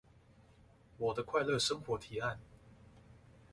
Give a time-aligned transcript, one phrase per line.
[0.97, 2.39] 我的快樂生活提案